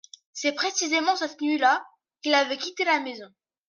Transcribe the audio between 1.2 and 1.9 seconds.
nuit-là